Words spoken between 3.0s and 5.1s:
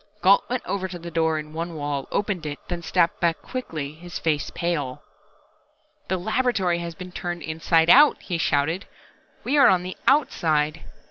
back quickly, his face pale.